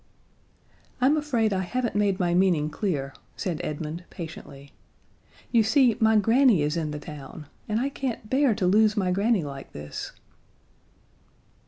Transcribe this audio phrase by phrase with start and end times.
[0.99, 4.71] "I'm afraid I haven't made my meaning clear," said Edmund patiently.
[5.51, 9.11] "You see, my granny is in the town, and I can't bear to lose my
[9.11, 10.11] granny like this."